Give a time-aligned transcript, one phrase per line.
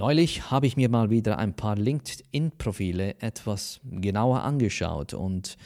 [0.00, 5.58] Neulich habe ich mir mal wieder ein paar LinkedIn-Profile etwas genauer angeschaut und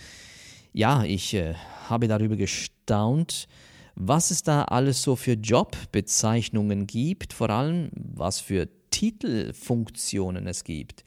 [0.73, 1.55] ja, ich äh,
[1.89, 3.47] habe darüber gestaunt,
[3.95, 11.05] was es da alles so für Jobbezeichnungen gibt, vor allem was für Titelfunktionen es gibt.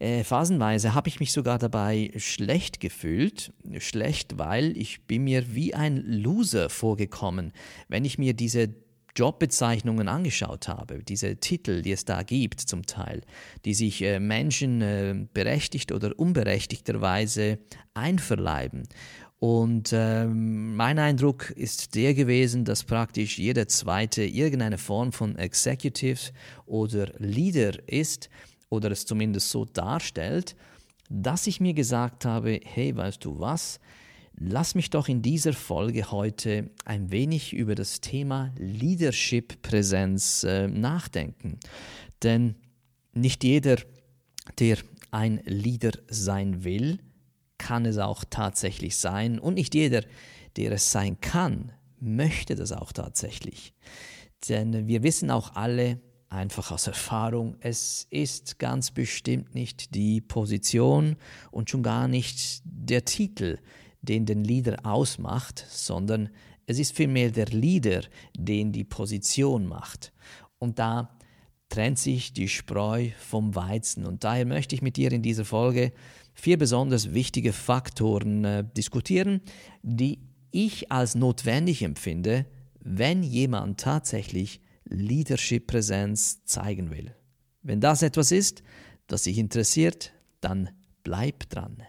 [0.00, 3.52] Äh, phasenweise habe ich mich sogar dabei schlecht gefühlt.
[3.78, 7.52] Schlecht, weil ich bin mir wie ein Loser vorgekommen,
[7.86, 8.74] wenn ich mir diese
[9.18, 13.22] Jobbezeichnungen angeschaut habe, diese Titel, die es da gibt zum Teil,
[13.64, 17.58] die sich äh, Menschen äh, berechtigt oder unberechtigterweise
[17.94, 18.88] einverleiben.
[19.40, 26.32] Und ähm, mein Eindruck ist der gewesen, dass praktisch jeder zweite irgendeine Form von Executive
[26.66, 28.30] oder Leader ist
[28.68, 30.56] oder es zumindest so darstellt,
[31.08, 33.80] dass ich mir gesagt habe, hey, weißt du was,
[34.40, 41.58] lass mich doch in dieser Folge heute ein wenig über das Thema Leadership-Präsenz äh, nachdenken.
[42.22, 42.54] Denn
[43.12, 43.76] nicht jeder,
[44.58, 44.78] der
[45.10, 46.98] ein Leader sein will,
[47.58, 50.02] kann es auch tatsächlich sein und nicht jeder,
[50.56, 53.74] der es sein kann, möchte das auch tatsächlich.
[54.48, 61.16] Denn wir wissen auch alle, einfach aus Erfahrung, es ist ganz bestimmt nicht die Position
[61.50, 63.58] und schon gar nicht der Titel,
[64.02, 66.30] den den Leader ausmacht, sondern
[66.66, 68.02] es ist vielmehr der Leader,
[68.36, 70.12] den die Position macht.
[70.58, 71.18] Und da
[71.68, 74.04] trennt sich die Spreu vom Weizen.
[74.06, 75.92] Und daher möchte ich mit dir in dieser Folge
[76.34, 79.40] vier besonders wichtige Faktoren äh, diskutieren,
[79.82, 82.46] die ich als notwendig empfinde,
[82.80, 87.14] wenn jemand tatsächlich Leadership-Präsenz zeigen will.
[87.62, 88.62] Wenn das etwas ist,
[89.06, 90.70] das dich interessiert, dann
[91.02, 91.82] bleib dran.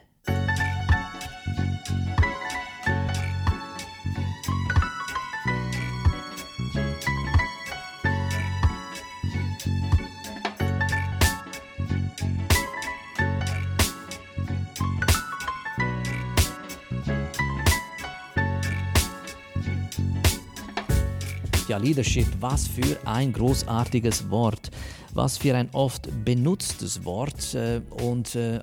[21.69, 24.71] Ja, Leadership, was für ein großartiges Wort,
[25.13, 28.59] was für ein oft benutztes Wort äh, und äh,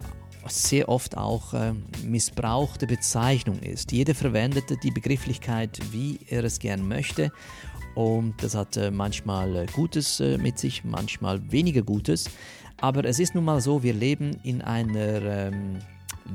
[0.51, 1.73] sehr oft auch äh,
[2.05, 3.93] missbrauchte Bezeichnung ist.
[3.93, 7.33] Jeder verwendet die Begrifflichkeit, wie er es gern möchte.
[7.95, 12.29] Und das hat äh, manchmal äh, Gutes äh, mit sich, manchmal weniger Gutes.
[12.79, 15.79] Aber es ist nun mal so, wir leben in einer ähm,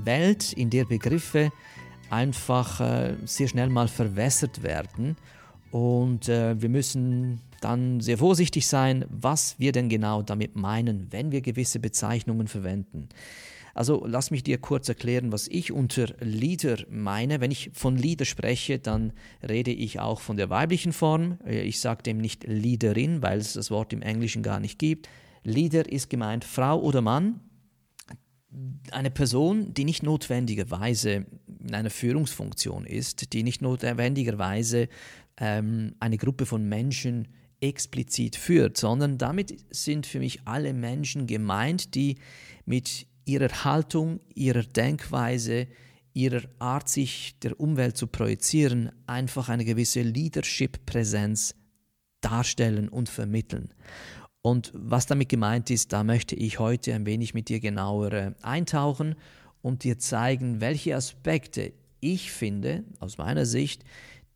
[0.04, 1.52] Welt, in der Begriffe
[2.10, 5.16] einfach äh, sehr schnell mal verwässert werden
[5.72, 11.32] und äh, wir müssen dann sehr vorsichtig sein, was wir denn genau damit meinen, wenn
[11.32, 13.08] wir gewisse Bezeichnungen verwenden.
[13.74, 17.42] Also lass mich dir kurz erklären, was ich unter Leader meine.
[17.42, 19.14] Wenn ich von Leader spreche, dann
[19.48, 21.38] rede ich auch von der weiblichen Form.
[21.46, 25.08] Äh, ich sage dem nicht Leaderin, weil es das Wort im Englischen gar nicht gibt.
[25.44, 27.40] Leader ist gemeint Frau oder Mann,
[28.92, 31.26] eine Person, die nicht notwendigerweise
[31.64, 34.90] in einer Führungsfunktion ist, die nicht notwendigerweise
[35.38, 37.30] ähm, eine Gruppe von Menschen
[37.62, 42.18] explizit führt, sondern damit sind für mich alle Menschen gemeint, die
[42.66, 45.68] mit ihrer Haltung, ihrer Denkweise,
[46.14, 51.56] ihrer Art, sich der Umwelt zu projizieren, einfach eine gewisse Leadership-Präsenz
[52.22, 53.74] darstellen und vermitteln.
[54.42, 59.16] Und was damit gemeint ist, da möchte ich heute ein wenig mit dir genauer eintauchen
[59.62, 63.84] und dir zeigen, welche Aspekte ich finde, aus meiner Sicht,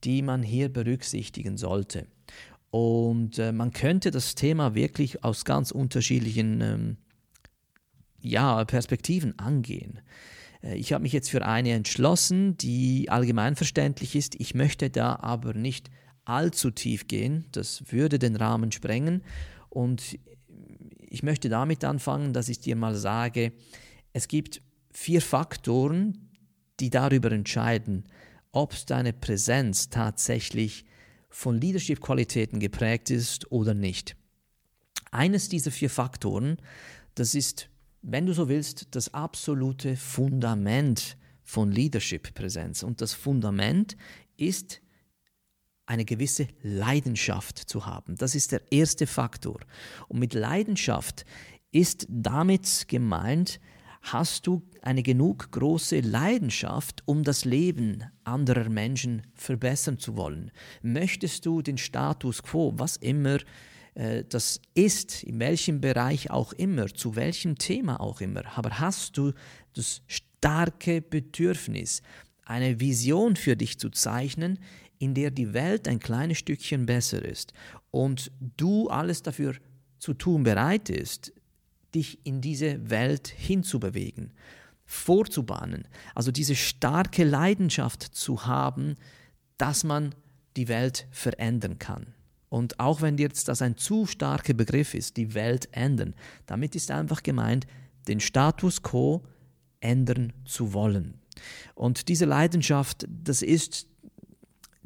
[0.04, 2.08] die man hier berücksichtigen sollte.
[2.70, 6.98] Und äh, man könnte das Thema wirklich aus ganz unterschiedlichen ähm,
[8.26, 10.00] ja, Perspektiven angehen.
[10.62, 14.36] Äh, ich habe mich jetzt für eine entschlossen, die allgemeinverständlich ist.
[14.36, 15.90] Ich möchte da aber nicht
[16.26, 17.46] allzu tief gehen.
[17.52, 19.22] Das würde den Rahmen sprengen.
[19.70, 20.18] Und
[21.10, 23.54] ich möchte damit anfangen, dass ich dir mal sage,
[24.14, 26.30] es gibt vier Faktoren,
[26.80, 28.06] die darüber entscheiden,
[28.52, 30.86] ob deine Präsenz tatsächlich
[31.30, 34.16] von Leadership-Qualitäten geprägt ist oder nicht.
[35.12, 36.58] Eines dieser vier Faktoren,
[37.14, 37.70] das ist,
[38.08, 42.84] wenn du so willst, das absolute Fundament von Leadership-Präsenz.
[42.84, 43.98] Und das Fundament
[44.38, 44.82] ist
[45.88, 48.16] eine gewisse Leidenschaft zu haben.
[48.16, 49.60] Das ist der erste Faktor.
[50.08, 51.26] Und mit Leidenschaft
[51.72, 53.60] ist damit gemeint,
[54.02, 60.52] hast du eine genug große Leidenschaft, um das Leben anderer Menschen verbessern zu wollen?
[60.84, 63.40] Möchtest du den Status quo, was immer
[63.96, 69.32] das ist, in welchem Bereich auch immer, zu welchem Thema auch immer, aber hast du
[69.74, 72.02] das starke Bedürfnis,
[72.44, 74.60] eine Vision für dich zu zeichnen,
[75.00, 77.54] in der die Welt ein kleines Stückchen besser ist
[77.92, 79.56] und du alles dafür
[79.98, 81.34] zu tun bereit ist,
[81.94, 84.34] dich in diese Welt hinzubewegen,
[84.86, 85.88] vorzubahnen.
[86.14, 88.96] Also diese starke Leidenschaft zu haben,
[89.58, 90.14] dass man
[90.58, 92.14] die Welt verändern kann.
[92.50, 96.14] Und auch wenn jetzt das ein zu starker Begriff ist, die Welt ändern,
[96.46, 97.68] damit ist einfach gemeint,
[98.08, 99.24] den Status quo
[99.80, 101.20] ändern zu wollen.
[101.74, 103.88] Und diese Leidenschaft, das ist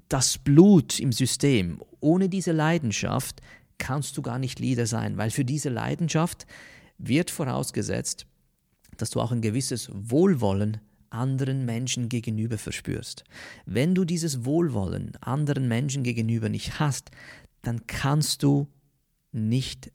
[0.07, 1.81] das Blut im System.
[1.99, 3.41] Ohne diese Leidenschaft
[3.77, 6.47] kannst du gar nicht Leader sein, weil für diese Leidenschaft
[6.97, 8.25] wird vorausgesetzt,
[8.97, 10.77] dass du auch ein gewisses Wohlwollen
[11.11, 13.23] anderen Menschen gegenüber verspürst.
[13.65, 17.09] Wenn du dieses Wohlwollen anderen Menschen gegenüber nicht hast,
[17.61, 18.67] dann kannst du
[19.31, 19.91] nicht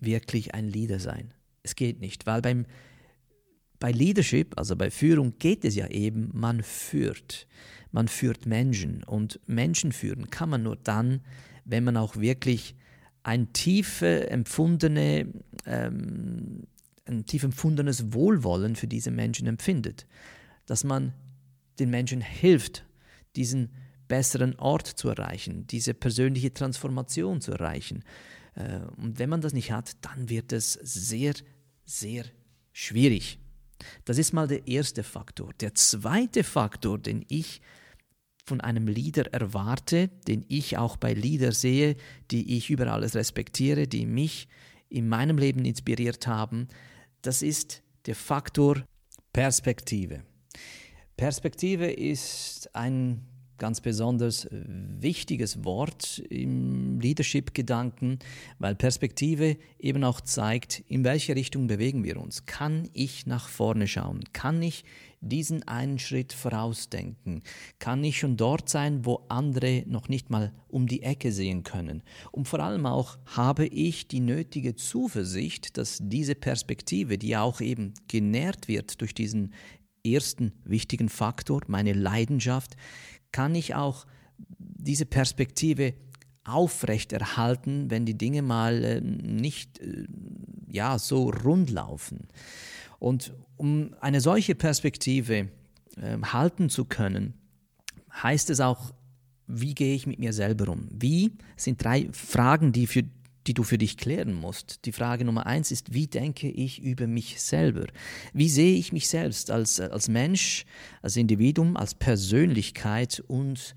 [0.00, 1.34] wirklich ein Leader sein.
[1.62, 2.66] Es geht nicht, weil beim,
[3.78, 7.46] bei Leadership, also bei Führung, geht es ja eben, man führt.
[7.90, 11.20] Man führt Menschen und Menschen führen kann man nur dann,
[11.64, 12.74] wenn man auch wirklich
[13.22, 15.26] ein tief empfundene,
[15.66, 16.66] ähm,
[17.06, 20.06] ein tief empfundenes Wohlwollen für diese Menschen empfindet.
[20.66, 21.14] Dass man
[21.78, 22.84] den Menschen hilft,
[23.36, 23.70] diesen
[24.08, 28.02] besseren Ort zu erreichen, diese persönliche Transformation zu erreichen.
[28.54, 31.34] Äh, und wenn man das nicht hat, dann wird es sehr,
[31.84, 32.24] sehr
[32.72, 33.38] schwierig.
[34.04, 35.52] Das ist mal der erste Faktor.
[35.60, 37.60] Der zweite Faktor, den ich
[38.44, 41.96] von einem Leader erwarte, den ich auch bei Leader sehe,
[42.30, 44.48] die ich über alles respektiere, die mich
[44.88, 46.68] in meinem Leben inspiriert haben,
[47.22, 48.84] das ist der Faktor
[49.32, 50.22] Perspektive.
[51.16, 53.26] Perspektive ist ein
[53.58, 58.18] ganz besonders wichtiges Wort im Leadership-Gedanken,
[58.58, 62.46] weil Perspektive eben auch zeigt, in welche Richtung bewegen wir uns.
[62.46, 64.24] Kann ich nach vorne schauen?
[64.32, 64.84] Kann ich
[65.20, 67.42] diesen einen Schritt vorausdenken?
[67.78, 72.02] Kann ich schon dort sein, wo andere noch nicht mal um die Ecke sehen können?
[72.30, 77.94] Und vor allem auch, habe ich die nötige Zuversicht, dass diese Perspektive, die auch eben
[78.06, 79.52] genährt wird durch diesen
[80.04, 82.76] ersten wichtigen Faktor, meine Leidenschaft,
[83.32, 84.06] kann ich auch
[84.58, 85.94] diese Perspektive
[86.44, 90.06] aufrechterhalten, wenn die Dinge mal äh, nicht äh,
[90.68, 92.28] ja, so rund laufen.
[92.98, 95.48] Und um eine solche Perspektive
[95.96, 97.34] äh, halten zu können,
[98.22, 98.92] heißt es auch,
[99.46, 100.88] wie gehe ich mit mir selber um?
[100.90, 103.04] Wie sind drei Fragen, die, für,
[103.48, 104.84] die du für dich klären musst.
[104.84, 107.86] Die Frage Nummer eins ist, wie denke ich über mich selber?
[108.32, 110.64] Wie sehe ich mich selbst als, als Mensch,
[111.02, 113.74] als Individuum, als Persönlichkeit und als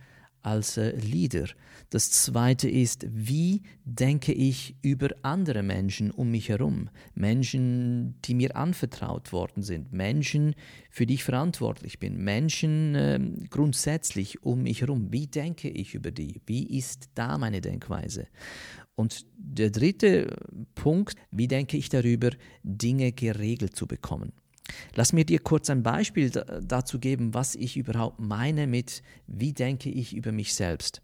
[0.78, 1.48] äh, Leader.
[1.90, 6.90] Das zweite ist, wie denke ich über andere Menschen um mich herum?
[7.16, 10.56] Menschen, die mir anvertraut worden sind, Menschen,
[10.90, 15.12] für die ich verantwortlich bin, Menschen äh, grundsätzlich um mich herum.
[15.12, 16.42] Wie denke ich über die?
[16.46, 18.28] Wie ist da meine Denkweise?
[18.96, 20.36] Und der dritte
[20.76, 22.30] Punkt, wie denke ich darüber,
[22.64, 24.34] Dinge geregelt zu bekommen?
[24.96, 29.90] Lass mir dir kurz ein Beispiel dazu geben, was ich überhaupt meine mit, wie denke
[29.90, 31.02] ich über mich selbst.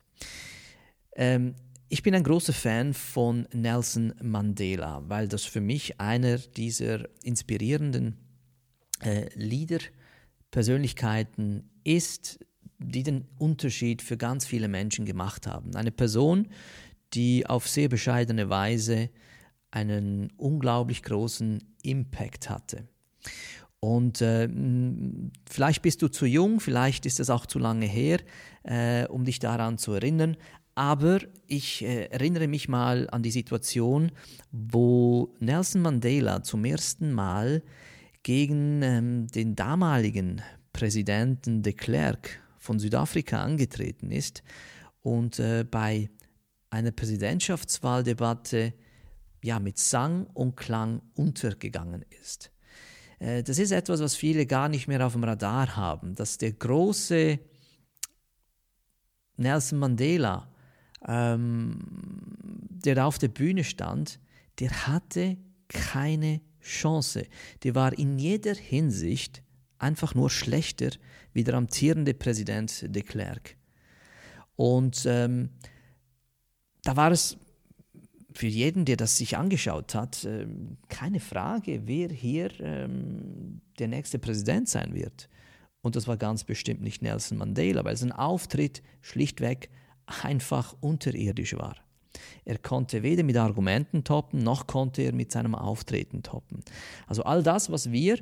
[1.15, 1.55] Ähm,
[1.89, 8.17] ich bin ein großer Fan von Nelson Mandela, weil das für mich einer dieser inspirierenden
[9.01, 12.39] äh, Leader-Persönlichkeiten ist,
[12.79, 15.75] die den Unterschied für ganz viele Menschen gemacht haben.
[15.75, 16.49] Eine Person,
[17.13, 19.09] die auf sehr bescheidene Weise
[19.71, 22.87] einen unglaublich großen Impact hatte.
[23.79, 24.49] Und äh,
[25.47, 28.19] vielleicht bist du zu jung, vielleicht ist es auch zu lange her,
[28.63, 30.35] äh, um dich daran zu erinnern.
[30.73, 34.11] Aber ich äh, erinnere mich mal an die Situation,
[34.51, 37.63] wo Nelson Mandela zum ersten Mal
[38.23, 40.41] gegen ähm, den damaligen
[40.73, 44.43] Präsidenten de Klerk von Südafrika angetreten ist
[45.01, 46.09] und äh, bei
[46.69, 48.73] einer Präsidentschaftswahldebatte
[49.43, 52.51] ja, mit Sang und Klang untergegangen ist.
[53.19, 56.53] Äh, das ist etwas, was viele gar nicht mehr auf dem Radar haben, dass der
[56.53, 57.39] große
[59.37, 60.51] Nelson Mandela,
[61.07, 61.79] ähm,
[62.69, 64.19] der da auf der Bühne stand,
[64.59, 67.27] der hatte keine Chance.
[67.63, 69.43] Der war in jeder Hinsicht
[69.77, 70.89] einfach nur schlechter
[71.33, 73.55] wie der amtierende Präsident de Klerk.
[74.55, 75.49] Und ähm,
[76.83, 77.37] da war es
[78.37, 84.19] für jeden, der das sich angeschaut hat, ähm, keine Frage, wer hier ähm, der nächste
[84.19, 85.27] Präsident sein wird.
[85.81, 89.69] Und das war ganz bestimmt nicht Nelson Mandela, weil sein Auftritt schlichtweg
[90.05, 91.77] einfach unterirdisch war.
[92.45, 96.61] Er konnte weder mit Argumenten toppen, noch konnte er mit seinem Auftreten toppen.
[97.07, 98.19] Also all das, was wir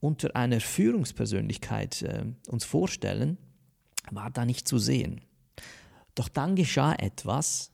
[0.00, 3.36] unter einer Führungspersönlichkeit äh, uns vorstellen,
[4.10, 5.20] war da nicht zu sehen.
[6.14, 7.70] Doch dann geschah etwas,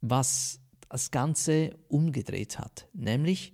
[0.00, 2.88] was das Ganze umgedreht hat.
[2.92, 3.52] Nämlich,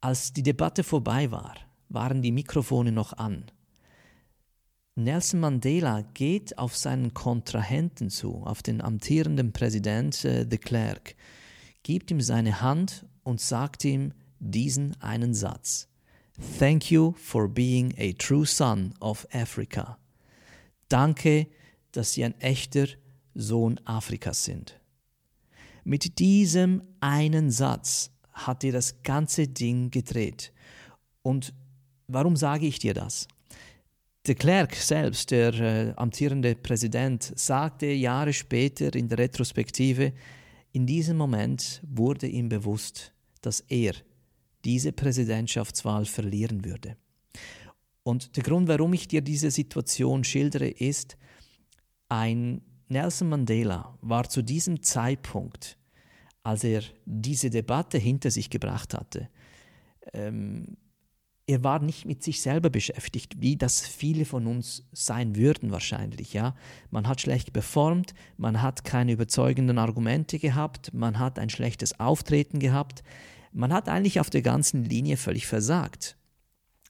[0.00, 1.54] als die Debatte vorbei war,
[1.88, 3.50] waren die Mikrofone noch an.
[4.94, 11.14] Nelson Mandela geht auf seinen Kontrahenten zu, auf den amtierenden Präsident äh, de Klerk,
[11.82, 15.88] gibt ihm seine Hand und sagt ihm diesen einen Satz.
[16.58, 19.98] Thank you for being a true son of Africa.
[20.88, 21.46] Danke,
[21.92, 22.86] dass Sie ein echter
[23.34, 24.81] Sohn Afrikas sind.
[25.84, 30.52] Mit diesem einen Satz hat er das ganze Ding gedreht.
[31.22, 31.52] Und
[32.06, 33.26] warum sage ich dir das?
[34.26, 40.12] De Klerk selbst, der äh, amtierende Präsident, sagte Jahre später in der Retrospektive,
[40.70, 43.94] in diesem Moment wurde ihm bewusst, dass er
[44.64, 46.96] diese Präsidentschaftswahl verlieren würde.
[48.04, 51.16] Und der Grund, warum ich dir diese Situation schildere, ist,
[52.08, 55.78] ein Nelson Mandela war zu diesem Zeitpunkt,
[56.42, 59.28] als er diese Debatte hinter sich gebracht hatte,
[60.12, 60.76] ähm,
[61.46, 66.32] er war nicht mit sich selber beschäftigt, wie das viele von uns sein würden wahrscheinlich,
[66.32, 66.54] ja.
[66.90, 72.60] Man hat schlecht performt, man hat keine überzeugenden Argumente gehabt, man hat ein schlechtes Auftreten
[72.60, 73.02] gehabt,
[73.52, 76.16] man hat eigentlich auf der ganzen Linie völlig versagt.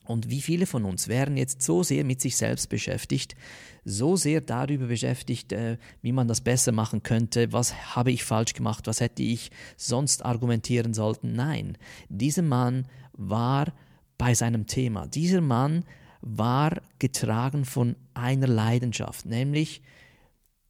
[0.04, 3.36] Und wie viele von uns wären jetzt so sehr mit sich selbst beschäftigt,
[3.84, 8.54] so sehr darüber beschäftigt, äh, wie man das besser machen könnte, was habe ich falsch
[8.54, 11.34] gemacht, was hätte ich sonst argumentieren sollten?
[11.34, 11.78] Nein,
[12.08, 13.72] dieser Mann war
[14.18, 15.06] bei seinem Thema.
[15.06, 15.84] Dieser Mann
[16.20, 19.82] war getragen von einer Leidenschaft, nämlich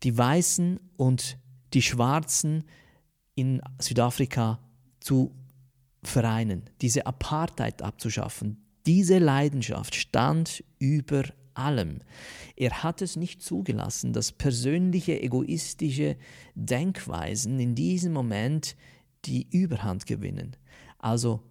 [0.02, 1.38] die Weißen und
[1.74, 2.64] die Schwarzen
[3.34, 4.58] in Südafrika
[5.00, 5.34] zu
[6.02, 8.62] vereinen, diese Apartheid abzuschaffen.
[8.86, 11.24] Diese Leidenschaft stand über
[11.54, 12.00] allem.
[12.56, 16.16] Er hat es nicht zugelassen, dass persönliche, egoistische
[16.54, 18.76] Denkweisen in diesem Moment
[19.24, 20.56] die Überhand gewinnen.
[20.98, 21.42] Also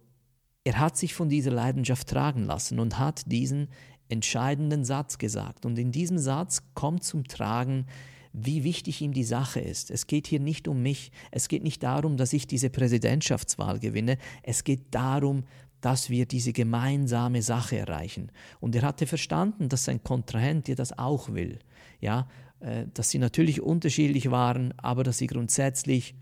[0.64, 3.68] er hat sich von dieser Leidenschaft tragen lassen und hat diesen
[4.08, 5.64] entscheidenden Satz gesagt.
[5.64, 7.86] Und in diesem Satz kommt zum Tragen,
[8.32, 9.90] wie wichtig ihm die Sache ist.
[9.90, 14.16] Es geht hier nicht um mich, es geht nicht darum, dass ich diese Präsidentschaftswahl gewinne,
[14.42, 15.44] es geht darum,
[15.82, 18.32] dass wir diese gemeinsame Sache erreichen.
[18.60, 21.58] Und er hatte verstanden, dass sein Kontrahent dir das auch will.
[22.00, 22.28] Ja,
[22.60, 26.14] äh, dass sie natürlich unterschiedlich waren, aber dass sie grundsätzlich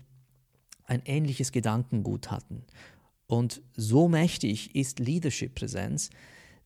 [0.85, 2.63] ein ähnliches Gedankengut hatten.
[3.27, 6.09] Und so mächtig ist Leadership-Präsenz,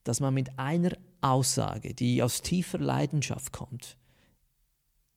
[0.04, 3.98] dass man mit einer Aussage, die aus tiefer Leidenschaft kommt,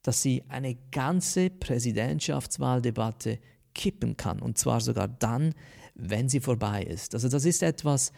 [0.02, 3.38] dass sie eine ganze Präsidentschaftswahldebatte
[3.74, 4.40] kippen kann.
[4.40, 5.54] Und zwar sogar dann,
[5.98, 7.14] wenn sie vorbei ist.
[7.14, 8.12] Also das ist etwas,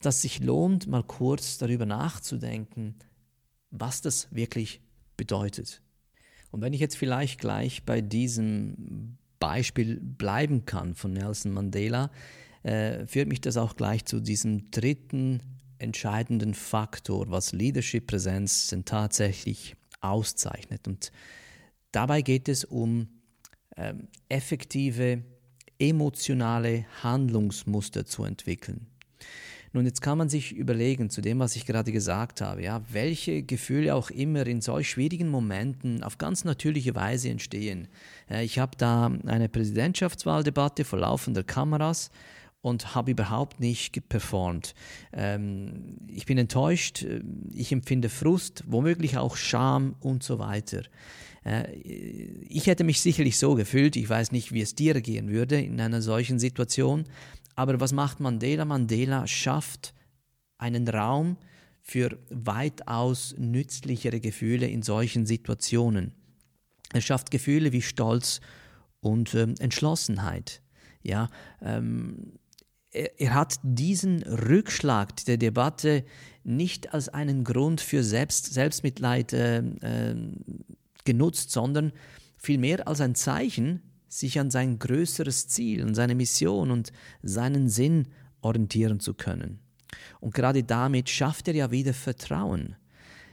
[0.00, 2.96] das sich lohnt, mal kurz darüber nachzudenken,
[3.70, 4.80] was das wirklich
[5.16, 5.80] bedeutet.
[6.50, 12.10] Und wenn ich jetzt vielleicht gleich bei diesem Beispiel bleiben kann von Nelson Mandela,
[12.62, 15.42] äh, führt mich das auch gleich zu diesem dritten
[15.78, 20.86] entscheidenden Faktor, was Leadership-Präsenz denn tatsächlich auszeichnet.
[20.86, 21.12] Und
[21.92, 23.08] dabei geht es um
[23.76, 23.94] äh,
[24.28, 25.24] effektive
[25.78, 28.86] emotionale Handlungsmuster zu entwickeln.
[29.72, 33.42] Nun, jetzt kann man sich überlegen, zu dem, was ich gerade gesagt habe, ja, welche
[33.42, 37.88] Gefühle auch immer in solch schwierigen Momenten auf ganz natürliche Weise entstehen.
[38.28, 42.12] Ich habe da eine Präsidentschaftswahldebatte vor laufender Kameras
[42.64, 44.74] und habe überhaupt nicht performt.
[45.12, 47.04] Ähm, ich bin enttäuscht,
[47.52, 50.82] ich empfinde Frust, womöglich auch Scham und so weiter.
[51.44, 55.60] Äh, ich hätte mich sicherlich so gefühlt, ich weiß nicht, wie es dir gehen würde
[55.60, 57.04] in einer solchen Situation,
[57.54, 58.64] aber was macht Mandela?
[58.64, 59.92] Mandela schafft
[60.56, 61.36] einen Raum
[61.82, 66.14] für weitaus nützlichere Gefühle in solchen Situationen.
[66.94, 68.40] Er schafft Gefühle wie Stolz
[69.00, 70.62] und ähm, Entschlossenheit.
[71.02, 71.28] Ja,
[71.60, 72.38] ähm,
[72.94, 76.04] er, er, hat diesen Rückschlag der Debatte
[76.44, 80.16] nicht als einen Grund für Selbst, Selbstmitleid äh, äh,
[81.04, 81.92] genutzt, sondern
[82.36, 88.08] vielmehr als ein Zeichen, sich an sein größeres Ziel, an seine Mission und seinen Sinn
[88.42, 89.58] orientieren zu können.
[90.20, 92.76] Und gerade damit schafft er ja wieder Vertrauen.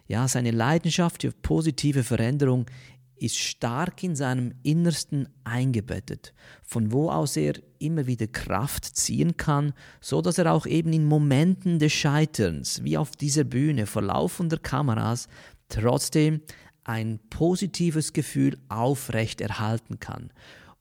[0.08, 2.65] Ja, seine Leidenschaft für positive Veränderung
[3.22, 9.74] ist stark in seinem Innersten eingebettet, von wo aus er immer wieder Kraft ziehen kann,
[10.00, 14.58] so dass er auch eben in Momenten des Scheiterns, wie auf dieser Bühne vor laufender
[14.58, 15.28] Kameras,
[15.70, 16.42] trotzdem
[16.84, 20.32] ein positives Gefühl aufrecht erhalten kann.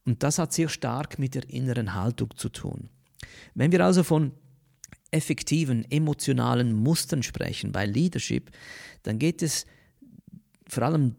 [0.06, 2.88] Und das hat sehr stark mit der inneren Haltung zu tun.
[3.54, 4.32] Wenn wir also von
[5.10, 8.50] effektiven emotionalen Mustern sprechen bei Leadership,
[9.02, 9.66] dann geht es
[10.68, 11.16] vor allem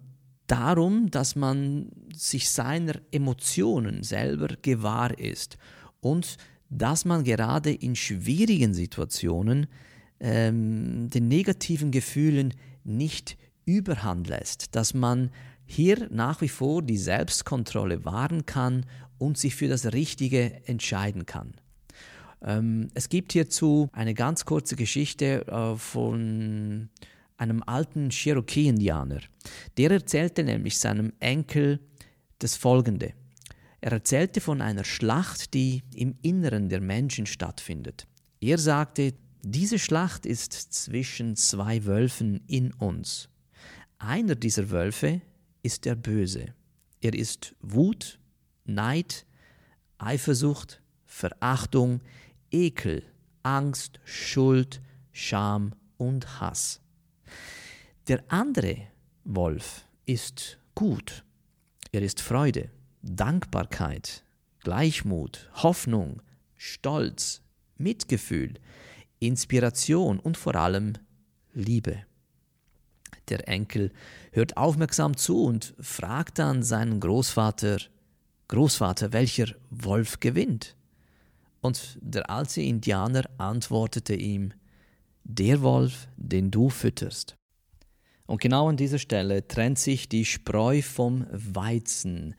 [0.51, 5.58] darum, dass man sich seiner Emotionen selber gewahr ist
[6.01, 6.38] und
[6.70, 9.67] dass man gerade in schwierigen Situationen
[10.20, 12.53] ähm, den negativen Gefühlen
[12.84, 15.31] nicht überhand lässt, dass man
[15.65, 18.86] hier nach wie vor die Selbstkontrolle wahren kann
[19.17, 21.53] und sich für das Richtige entscheiden kann.
[22.43, 26.89] Ähm, es gibt hierzu eine ganz kurze Geschichte äh, von
[27.41, 29.21] einem alten Cherokee-Indianer.
[29.77, 31.79] Der erzählte nämlich seinem Enkel
[32.39, 33.13] das Folgende.
[33.81, 38.07] Er erzählte von einer Schlacht, die im Inneren der Menschen stattfindet.
[38.39, 43.27] Er sagte, diese Schlacht ist zwischen zwei Wölfen in uns.
[43.98, 45.21] Einer dieser Wölfe
[45.63, 46.53] ist der Böse.
[47.01, 48.19] Er ist Wut,
[48.65, 49.25] Neid,
[49.98, 52.01] Eifersucht, Verachtung,
[52.51, 53.03] Ekel,
[53.41, 54.81] Angst, Schuld,
[55.12, 56.81] Scham und Hass.
[58.08, 58.88] Der andere
[59.25, 61.24] Wolf ist gut.
[61.91, 62.72] Er ist Freude,
[63.03, 64.24] Dankbarkeit,
[64.62, 66.24] Gleichmut, Hoffnung,
[66.58, 67.41] Stolz,
[67.77, 68.55] Mitgefühl,
[69.20, 70.93] Inspiration und vor allem
[71.53, 72.03] Liebe.
[73.29, 73.91] Der Enkel
[74.31, 77.77] hört aufmerksam zu und fragt dann seinen Großvater,
[78.48, 80.75] Großvater, welcher Wolf gewinnt?
[81.62, 84.53] Und der alte Indianer antwortete ihm,
[85.24, 87.38] der Wolf, den du fütterst.
[88.28, 92.36] Und genau an dieser Stelle trennt sich die Spreu vom Weizen,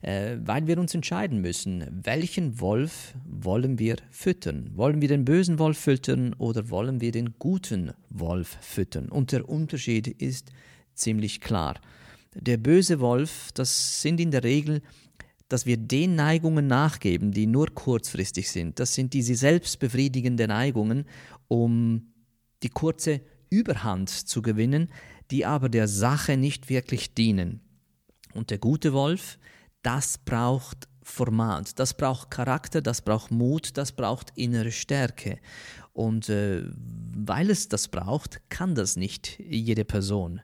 [0.00, 4.70] äh, weil wir uns entscheiden müssen, welchen Wolf wollen wir füttern?
[4.74, 9.08] Wollen wir den bösen Wolf füttern oder wollen wir den guten Wolf füttern?
[9.08, 10.50] Und der Unterschied ist
[10.94, 11.80] ziemlich klar.
[12.34, 14.82] Der böse Wolf, das sind in der Regel
[15.48, 18.80] dass wir den Neigungen nachgeben, die nur kurzfristig sind.
[18.80, 21.04] Das sind diese selbstbefriedigenden Neigungen,
[21.48, 22.12] um
[22.62, 24.88] die kurze Überhand zu gewinnen,
[25.30, 27.60] die aber der Sache nicht wirklich dienen.
[28.32, 29.38] Und der gute Wolf,
[29.82, 35.38] das braucht Format, das braucht Charakter, das braucht Mut, das braucht innere Stärke.
[35.92, 40.40] Und äh, weil es das braucht, kann das nicht jede Person.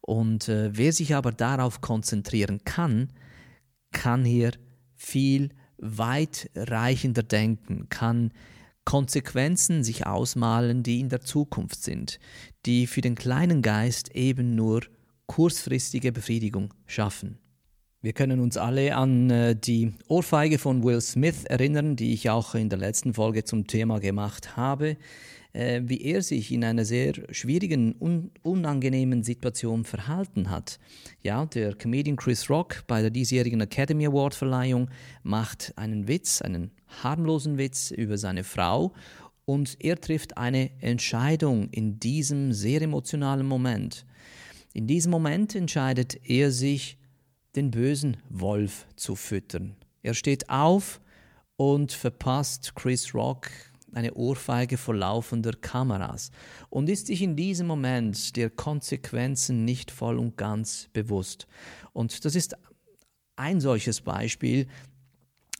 [0.00, 3.12] Und äh, wer sich aber darauf konzentrieren kann,
[3.92, 4.52] kann hier
[4.94, 8.32] viel weitreichender denken, kann
[8.84, 12.18] Konsequenzen sich ausmalen, die in der Zukunft sind,
[12.66, 14.82] die für den kleinen Geist eben nur
[15.26, 17.38] kurzfristige Befriedigung schaffen.
[18.02, 22.54] Wir können uns alle an äh, die Ohrfeige von Will Smith erinnern, die ich auch
[22.54, 24.96] in der letzten Folge zum Thema gemacht habe
[25.54, 30.78] äh, wie er sich in einer sehr schwierigen, un unangenehmen Situation verhalten hat.
[31.22, 34.90] Ja, der Comedian Chris Rock bei der diesjährigen Academy Award Verleihung
[35.22, 36.72] macht einen Witz, einen
[37.02, 38.92] harmlosen Witz über seine Frau
[39.44, 44.06] und er trifft eine Entscheidung in diesem sehr emotionalen Moment.
[44.72, 46.98] In diesem Moment entscheidet er sich,
[47.54, 49.76] den bösen Wolf zu füttern.
[50.02, 51.00] Er steht auf
[51.56, 53.48] und verpasst Chris Rock
[53.92, 56.30] eine Ohrfeige vor laufender Kameras
[56.68, 61.46] und ist sich in diesem Moment der Konsequenzen nicht voll und ganz bewusst.
[61.92, 62.56] Und das ist
[63.36, 64.66] ein solches Beispiel,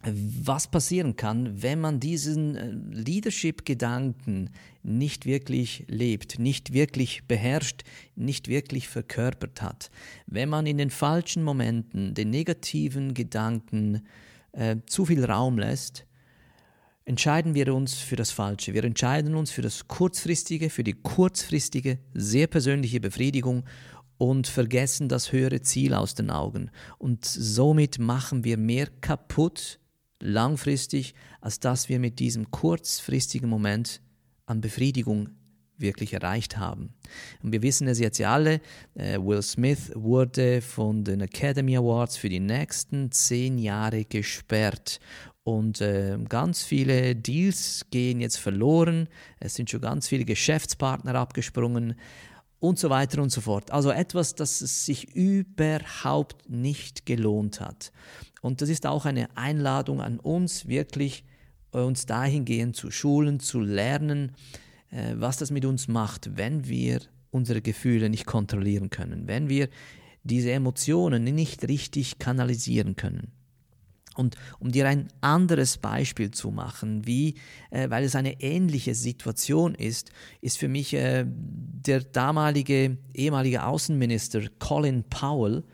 [0.07, 4.51] was passieren kann, wenn man diesen äh, Leadership-Gedanken
[4.83, 9.91] nicht wirklich lebt, nicht wirklich beherrscht, nicht wirklich verkörpert hat.
[10.27, 14.03] Wenn man in den falschen Momenten den negativen Gedanken
[14.53, 16.07] äh, zu viel Raum lässt,
[17.07, 18.75] entscheiden wir uns für das Falsche.
[18.75, 23.65] Wir entscheiden uns für das Kurzfristige, für die kurzfristige, sehr persönliche Befriedigung
[24.17, 26.71] und vergessen das höhere Ziel aus den Augen.
[26.99, 29.81] Und somit machen wir mehr kaputt
[30.25, 34.01] langfristig, als dass wir mit diesem kurzfristigen Moment
[34.47, 35.31] an Befriedigung
[35.77, 36.95] wirklich erreicht haben.
[37.43, 38.61] Und wir wissen es jetzt ja alle,
[38.95, 45.01] äh, Will Smith wurde von den Academy Awards für die nächsten zehn Jahre gesperrt
[45.43, 49.09] und äh, ganz viele Deals gehen jetzt verloren.
[49.41, 51.97] Es sind schon ganz viele Geschäftspartner abgesprungen
[52.61, 53.71] und so weiter und so fort.
[53.71, 57.93] Also etwas, das sich überhaupt nicht gelohnt hat.
[58.45, 61.25] Und das ist auch eine Einladung an uns, wirklich
[61.73, 64.33] äh, uns dahingehend zu schulen, zu lernen,
[64.91, 69.71] äh, was das mit uns macht, wenn wir unsere Gefühle nicht kontrollieren können, wenn wir
[70.25, 73.33] diese Emotionen nicht richtig kanalisieren können.
[74.15, 77.37] Und um dir ein anderes Beispiel zu machen, wie,
[77.71, 80.11] äh, weil es eine ähnliche Situation ist,
[80.43, 85.65] ist für mich äh, der damalige ehemalige Außenminister Colin Powell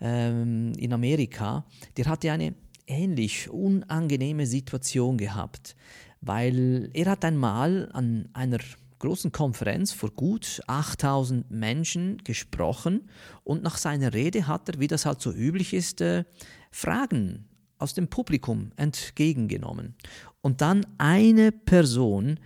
[0.00, 1.64] ähm, in Amerika,
[1.96, 2.54] der hatte eine
[2.86, 5.76] ähnlich unangenehme Situation gehabt,
[6.20, 8.58] weil er hat einmal an einer
[8.98, 13.08] großen Konferenz vor gut 8000 Menschen gesprochen
[13.44, 16.24] und nach seiner Rede hat er, wie das halt so üblich ist, äh,
[16.70, 19.94] Fragen aus dem Publikum entgegengenommen.
[20.40, 22.40] Und dann eine Person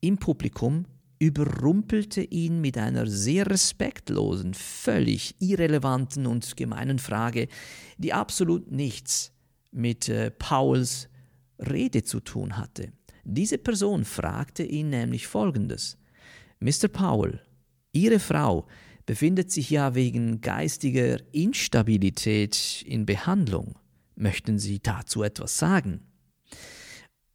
[0.00, 0.86] im Publikum
[1.18, 7.48] überrumpelte ihn mit einer sehr respektlosen, völlig irrelevanten und gemeinen Frage,
[7.98, 9.32] die absolut nichts
[9.70, 11.08] mit äh, Pauls
[11.58, 12.92] Rede zu tun hatte.
[13.24, 15.98] Diese Person fragte ihn nämlich Folgendes.
[16.60, 16.88] Mr.
[16.88, 17.40] Powell,
[17.92, 18.66] Ihre Frau
[19.06, 23.78] befindet sich ja wegen geistiger Instabilität in Behandlung.
[24.16, 26.00] Möchten Sie dazu etwas sagen?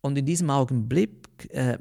[0.02, 1.78] Und in diesem Augenblick äh,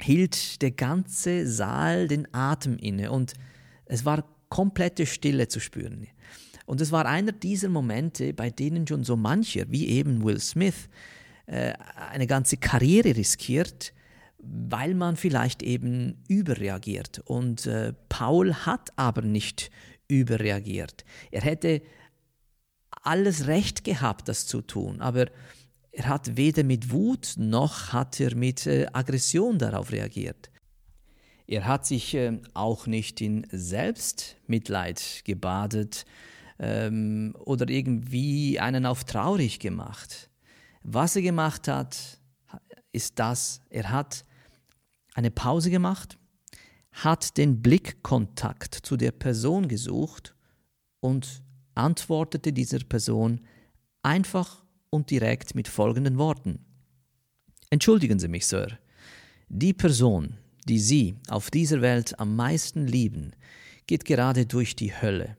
[0.00, 3.34] hielt der ganze Saal den Atem inne und
[3.86, 6.06] es war komplette Stille zu spüren.
[6.66, 10.88] Und es war einer dieser Momente, bei denen schon so mancher, wie eben Will Smith,
[11.46, 11.74] äh,
[12.10, 13.92] eine ganze Karriere riskiert,
[14.38, 17.20] weil man vielleicht eben überreagiert.
[17.24, 19.70] Und äh, Paul hat aber nicht
[20.08, 21.04] überreagiert.
[21.30, 21.82] Er hätte
[23.02, 25.26] alles Recht gehabt, das zu tun, aber
[25.96, 30.50] er hat weder mit Wut noch hat er mit äh, Aggression darauf reagiert.
[31.46, 36.04] Er hat sich äh, auch nicht in Selbstmitleid gebadet
[36.58, 40.30] ähm, oder irgendwie einen auf traurig gemacht.
[40.82, 42.18] Was er gemacht hat,
[42.92, 44.24] ist das, er hat
[45.14, 46.18] eine Pause gemacht,
[46.90, 50.34] hat den Blickkontakt zu der Person gesucht
[51.00, 51.42] und
[51.74, 53.40] antwortete dieser Person
[54.02, 54.63] einfach
[54.94, 56.60] und direkt mit folgenden Worten.
[57.70, 58.78] Entschuldigen Sie mich, Sir,
[59.48, 63.32] die Person, die Sie auf dieser Welt am meisten lieben,
[63.88, 65.36] geht gerade durch die Hölle.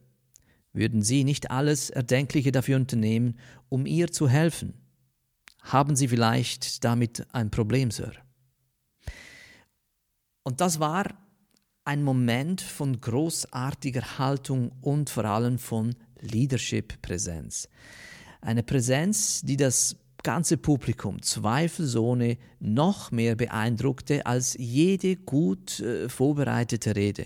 [0.73, 3.39] Würden Sie nicht alles Erdenkliche dafür unternehmen,
[3.69, 4.73] um ihr zu helfen?
[5.61, 8.11] Haben Sie vielleicht damit ein Problem, Sir?
[10.43, 11.05] Und das war
[11.85, 17.69] ein Moment von großartiger Haltung und vor allem von Leadership-Präsenz.
[18.45, 26.95] Eine Präsenz, die das ganze Publikum zweifelsohne noch mehr beeindruckte als jede gut äh, vorbereitete
[26.95, 27.25] Rede.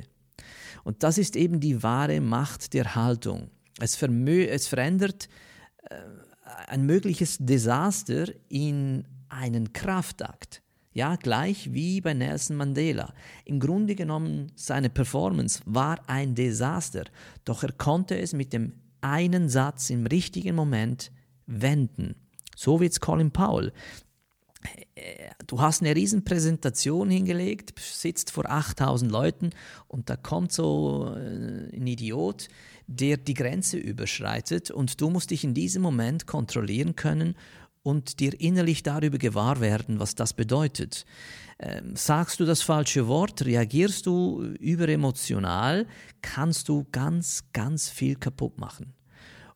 [0.86, 3.50] Und das ist eben die wahre Macht der Haltung.
[3.82, 5.28] Es, es verändert
[5.90, 5.96] äh,
[6.68, 10.62] ein mögliches Desaster in einen Kraftakt.
[10.94, 13.14] Ja, gleich wie bei Nelson Mandela.
[13.44, 17.04] Im Grunde genommen, seine Performance war ein Desaster,
[17.44, 21.12] doch er konnte es mit dem einen Satz im richtigen Moment
[21.46, 22.16] wenden.
[22.56, 23.74] So wie jetzt Colin Powell.
[25.48, 29.52] Du hast eine riesen Präsentation hingelegt, sitzt vor 8000 Leuten
[29.88, 32.50] und da kommt so äh, ein Idiot,
[32.86, 37.36] der die Grenze überschreitet und du musst dich in diesem Moment kontrollieren können
[37.84, 41.06] und dir innerlich darüber gewahr werden, was das bedeutet.
[41.62, 45.88] Ähm, sagst du das falsche Wort, reagierst du überemotional,
[46.22, 48.94] kannst du ganz, ganz viel kaputt machen.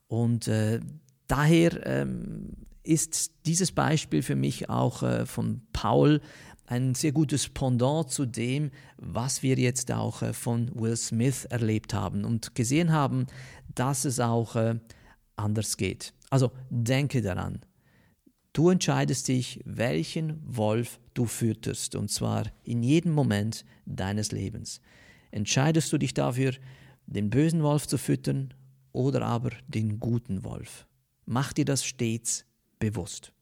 [0.08, 0.82] Und äh,
[1.28, 2.50] daher ähm,
[2.84, 6.20] ist dieses Beispiel für mich auch äh, von Paul
[6.66, 11.94] ein sehr gutes Pendant zu dem, was wir jetzt auch äh, von Will Smith erlebt
[11.94, 13.28] haben und gesehen haben,
[13.76, 14.76] dass es auch äh,
[15.36, 16.14] anders geht.
[16.30, 17.62] Also denke daran,
[18.54, 24.80] du entscheidest dich, welchen Wolf du fütterst, und zwar in jedem Moment deines Lebens.
[25.32, 26.54] Entscheidest du dich dafür,
[27.08, 28.54] den bösen Wolf zu füttern
[28.92, 30.88] oder aber den guten Wolf.
[31.26, 32.46] Mach dir das stets
[32.80, 33.34] bewusst.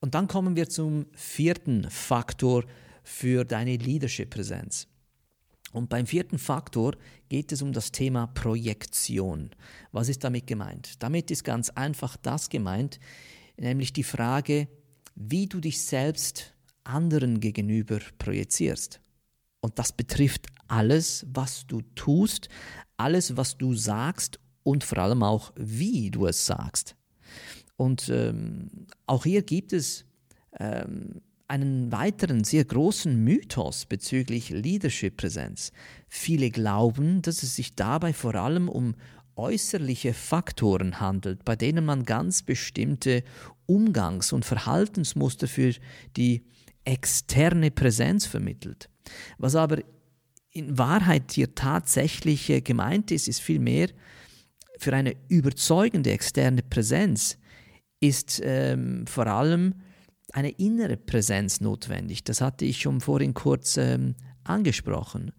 [0.00, 2.64] Und dann kommen wir zum vierten Faktor
[3.02, 4.88] für deine Leadership-Präsenz.
[5.72, 6.94] Und beim vierten Faktor
[7.28, 9.50] geht es um das Thema Projektion.
[9.92, 11.02] Was ist damit gemeint?
[11.02, 13.00] Damit ist ganz einfach das gemeint,
[13.56, 14.68] nämlich die Frage,
[15.14, 19.00] wie du dich selbst anderen gegenüber projizierst.
[19.60, 22.48] Und das betrifft alles, was du tust,
[22.96, 26.96] alles, was du sagst und vor allem auch, wie du es sagst.
[27.76, 28.68] Und ähm,
[29.06, 30.04] auch hier gibt es
[30.58, 35.72] ähm, einen weiteren sehr großen Mythos bezüglich Leadership-Präsenz.
[36.08, 38.94] Viele glauben, dass es sich dabei vor allem um
[39.36, 43.24] äußerliche Faktoren handelt, bei denen man ganz bestimmte
[43.66, 45.74] Umgangs- und Verhaltensmuster für
[46.16, 46.44] die
[46.84, 48.88] externe Präsenz vermittelt.
[49.38, 49.78] Was aber
[50.50, 53.88] in Wahrheit hier tatsächlich äh, gemeint ist, ist vielmehr
[54.78, 57.38] für eine überzeugende externe Präsenz
[58.00, 59.74] ist ähm, vor allem
[60.32, 62.24] eine innere Präsenz notwendig.
[62.24, 65.32] Das hatte ich schon vorhin kurz ähm, angesprochen.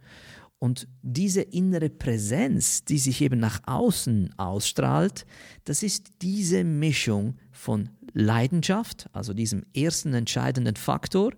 [0.66, 5.28] Und diese innere Präsenz, die sich eben nach außen ausstrahlt,
[5.64, 11.34] das ist diese Mischung von Leidenschaft, also diesem ersten entscheidenden Faktor,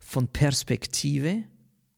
[0.00, 1.44] von Perspektive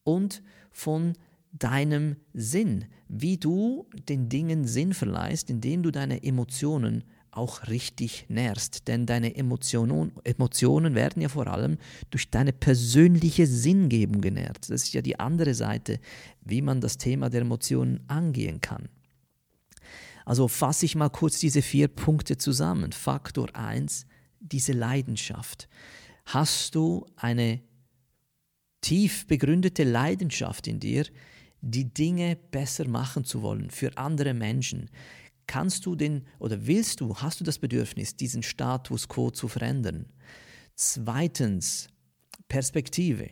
[0.05, 1.15] und von
[1.51, 7.03] deinem Sinn, wie du den Dingen Sinn verleihst, indem du deine Emotionen
[7.33, 8.89] auch richtig nährst.
[8.89, 11.79] Denn deine Emotionen, Emotionen werden ja vor allem
[12.11, 14.59] durch deine persönliche Sinngebung genährt.
[14.71, 16.01] Das ist ja die andere Seite,
[16.43, 18.89] wie man das Thema der Emotionen angehen kann.
[20.25, 22.93] Also fasse ich mal kurz diese vier Punkte zusammen.
[22.93, 24.07] Faktor 1,
[24.39, 25.69] diese Leidenschaft.
[26.27, 27.61] Hast du eine
[28.81, 31.05] tief begründete Leidenschaft in dir,
[31.63, 34.89] die Dinge besser machen zu wollen für andere Menschen?
[35.51, 40.07] Kannst du den oder willst du, hast du das Bedürfnis, diesen Status quo zu verändern?
[40.77, 41.89] Zweitens,
[42.47, 43.31] Perspektive.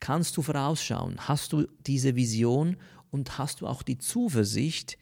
[0.00, 1.16] Kannst du vorausschauen?
[1.18, 2.78] Hast du diese Vision
[3.10, 4.96] und hast du auch die Zuversicht,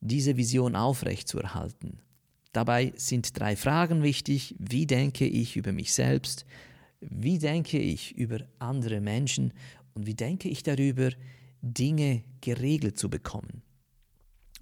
[0.00, 2.02] diese Vision aufrechtzuerhalten?
[2.52, 4.56] Dabei sind drei Fragen wichtig.
[4.58, 6.44] Wie denke ich über mich selbst?
[7.00, 9.54] Wie denke ich über andere Menschen?
[9.94, 11.12] Und wie denke ich darüber,
[11.62, 13.62] Dinge geregelt zu bekommen?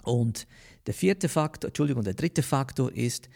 [0.05, 0.47] Und
[0.87, 3.29] der vierte Faktor, Entschuldigung, der dritte Faktor ist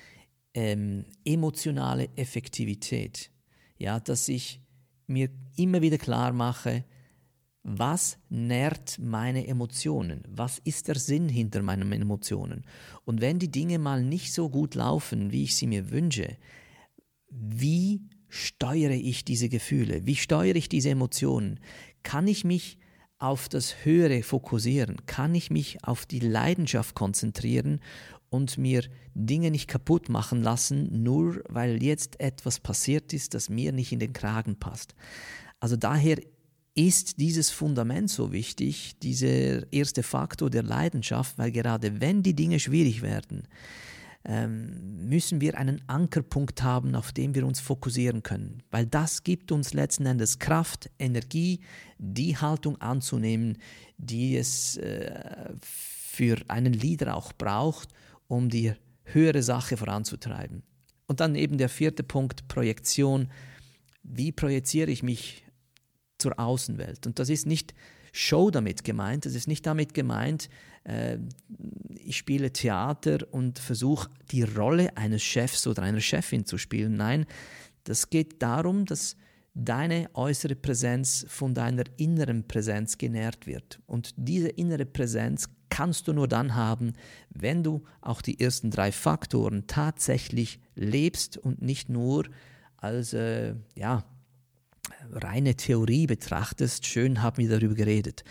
[0.54, 3.30] ähm, emotionale Effektivität.
[3.78, 4.60] Ja, dass ich
[5.06, 6.84] mir immer wieder klar mache,
[7.62, 10.24] was nährt meine Emotionen?
[10.28, 12.64] Was ist der Sinn hinter meinen Emotionen?
[13.04, 16.38] Und wenn die Dinge mal nicht so gut laufen, wie ich sie mir wünsche,
[17.28, 20.06] wie steuere ich diese Gefühle?
[20.06, 21.60] Wie steuere ich diese Emotionen?
[22.02, 22.78] Kann ich mich
[23.20, 24.96] auf das Höhere fokussieren?
[25.06, 27.80] Kann ich mich auf die Leidenschaft konzentrieren
[28.30, 28.82] und mir
[29.14, 34.00] Dinge nicht kaputt machen lassen, nur weil jetzt etwas passiert ist, das mir nicht in
[34.00, 34.94] den Kragen passt?
[35.60, 36.18] Also daher
[36.74, 42.58] ist dieses Fundament so wichtig, dieser erste Faktor der Leidenschaft, weil gerade wenn die Dinge
[42.58, 43.46] schwierig werden,
[44.24, 49.50] ähm, müssen wir einen Ankerpunkt haben, auf dem wir uns fokussieren können, weil das gibt
[49.50, 51.60] uns letzten Endes Kraft, Energie,
[51.98, 53.58] die Haltung anzunehmen,
[53.96, 57.88] die es äh, für einen Leader auch braucht,
[58.28, 58.72] um die
[59.04, 60.62] höhere Sache voranzutreiben.
[61.06, 63.28] Und dann eben der vierte Punkt, Projektion.
[64.02, 65.44] Wie projiziere ich mich
[66.18, 67.06] zur Außenwelt.
[67.06, 67.74] Und das ist nicht
[68.12, 70.48] Show damit gemeint, das ist nicht damit gemeint,
[70.84, 71.18] äh,
[71.94, 76.96] ich spiele Theater und versuche die Rolle eines Chefs oder einer Chefin zu spielen.
[76.96, 77.26] Nein,
[77.84, 79.16] das geht darum, dass
[79.54, 83.80] deine äußere Präsenz von deiner inneren Präsenz genährt wird.
[83.86, 86.94] Und diese innere Präsenz kannst du nur dann haben,
[87.30, 92.24] wenn du auch die ersten drei Faktoren tatsächlich lebst und nicht nur
[92.76, 94.04] als äh, ja,
[95.12, 98.24] reine Theorie betrachtest, schön haben wir darüber geredet.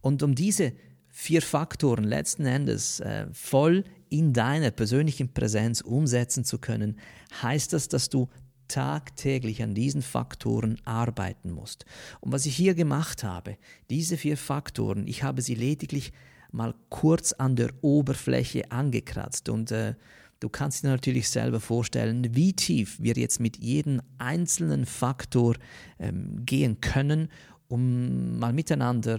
[0.00, 0.72] Und um diese
[1.18, 7.00] vier Faktoren letzten Endes äh, voll in deiner persönlichen Präsenz umsetzen zu können,
[7.42, 8.28] heißt das, dass du
[8.68, 11.86] tagtäglich an diesen Faktoren arbeiten musst.
[12.20, 13.58] Und was ich hier gemacht habe,
[13.90, 16.12] diese vier Faktoren, ich habe sie lediglich
[16.52, 19.94] mal kurz an der Oberfläche angekratzt und äh,
[20.40, 25.56] Du kannst dir natürlich selber vorstellen, wie tief wir jetzt mit jedem einzelnen Faktor
[25.98, 27.28] ähm, gehen können,
[27.66, 29.18] um mal miteinander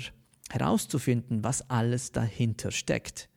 [0.50, 3.30] herauszufinden, was alles dahinter steckt.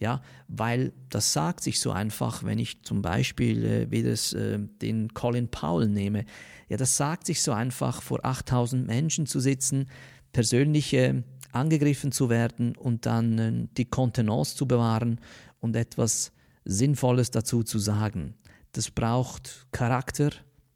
[0.00, 4.60] Ja, weil das sagt sich so einfach, wenn ich zum Beispiel äh, wie das, äh,
[4.80, 6.24] den Colin Powell nehme.
[6.68, 9.88] Ja, das sagt sich so einfach, vor 8000 Menschen zu sitzen,
[10.32, 15.20] persönlich äh, angegriffen zu werden und dann äh, die Kontenance zu bewahren
[15.58, 16.32] und etwas
[16.64, 18.34] Sinnvolles dazu zu sagen.
[18.72, 20.30] Das braucht Charakter,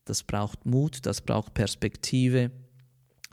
[0.05, 2.50] das braucht Mut, das braucht Perspektive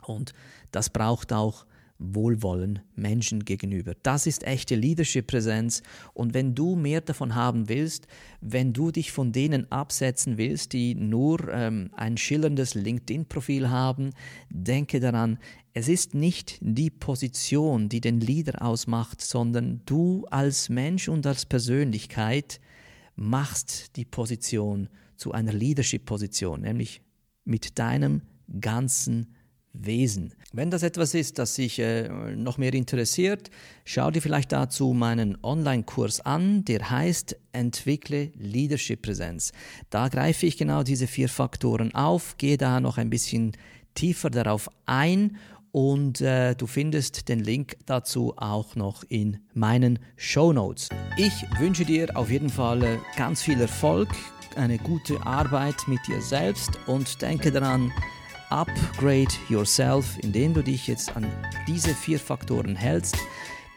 [0.02, 0.32] und
[0.70, 1.66] das braucht auch
[2.00, 3.94] Wohlwollen Menschen gegenüber.
[4.02, 5.82] Das ist echte Leadership-Präsenz.
[6.14, 8.06] Und wenn du mehr davon haben willst,
[8.40, 14.10] wenn du dich von denen absetzen willst, die nur ähm, ein schillerndes LinkedIn-Profil haben,
[14.48, 15.38] denke daran,
[15.74, 21.44] es ist nicht die Position, die den Leader ausmacht, sondern du als Mensch und als
[21.44, 22.60] Persönlichkeit
[23.14, 27.02] machst die Position zu einer Leadership-Position, nämlich
[27.44, 28.22] mit deinem
[28.58, 29.34] ganzen
[29.72, 30.34] Wesen.
[30.52, 33.50] Wenn das etwas ist, das dich äh, noch mehr interessiert,
[33.84, 39.52] schau dir vielleicht dazu meinen Online-Kurs an, der heißt Entwickle Leadership-Präsenz.
[39.90, 43.52] Da greife ich genau diese vier Faktoren auf, gehe da noch ein bisschen
[43.94, 45.36] tiefer darauf ein
[45.72, 50.88] und äh, du findest den Link dazu auch noch in meinen Show Notes.
[51.16, 54.08] Ich wünsche dir auf jeden Fall äh, ganz viel Erfolg,
[54.56, 57.92] eine gute Arbeit mit dir selbst und denke daran,
[58.50, 61.26] upgrade yourself, indem du dich jetzt an
[61.66, 63.16] diese vier Faktoren hältst.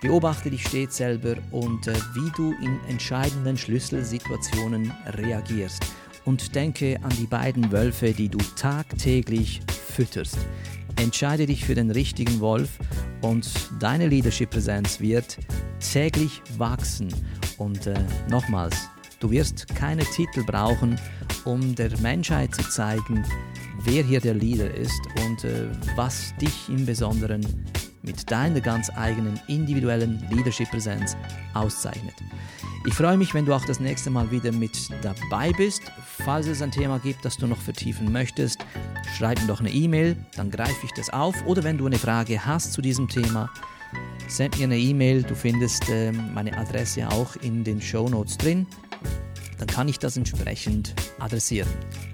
[0.01, 5.85] Beobachte dich stets selber und äh, wie du in entscheidenden Schlüsselsituationen reagierst.
[6.25, 9.61] Und denke an die beiden Wölfe, die du tagtäglich
[9.95, 10.37] fütterst.
[10.97, 12.79] Entscheide dich für den richtigen Wolf
[13.21, 15.37] und deine Leadership-Präsenz wird
[15.79, 17.13] täglich wachsen.
[17.57, 17.95] Und äh,
[18.29, 20.99] nochmals, du wirst keine Titel brauchen,
[21.45, 23.25] um der Menschheit zu zeigen,
[23.83, 27.45] wer hier der Leader ist und äh, was dich im Besonderen
[28.01, 31.15] mit deiner ganz eigenen individuellen Leadership-Präsenz
[31.53, 32.15] auszeichnet.
[32.85, 35.83] Ich freue mich, wenn du auch das nächste Mal wieder mit dabei bist.
[36.25, 38.65] Falls es ein Thema gibt, das du noch vertiefen möchtest,
[39.17, 41.33] schreib mir doch eine E-Mail, dann greife ich das auf.
[41.45, 43.49] Oder wenn du eine Frage hast zu diesem Thema,
[44.27, 45.23] send mir eine E-Mail.
[45.23, 48.67] Du findest äh, meine Adresse auch in den Show Notes drin.
[49.59, 51.69] Dann kann ich das entsprechend adressieren.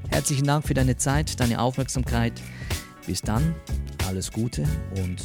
[0.09, 2.33] Herzlichen Dank für deine Zeit, deine Aufmerksamkeit.
[3.05, 3.55] Bis dann,
[4.07, 4.63] alles Gute
[4.97, 5.23] und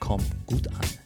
[0.00, 1.03] komm gut an.